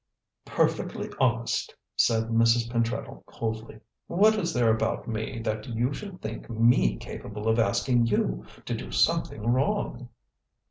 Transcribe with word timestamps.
"Perfectly 0.47 1.11
honest," 1.19 1.75
said 1.95 2.29
Mrs. 2.29 2.71
Pentreddle 2.71 3.23
coldly. 3.27 3.81
"What 4.07 4.33
is 4.33 4.51
there 4.51 4.73
about 4.73 5.07
me 5.07 5.37
that 5.43 5.67
you 5.67 5.93
should 5.93 6.23
think 6.23 6.49
me 6.49 6.97
capable 6.97 7.47
of 7.47 7.59
asking 7.59 8.07
you 8.07 8.43
to 8.65 8.73
do 8.73 8.91
something 8.91 9.43
wrong?" 9.45 10.09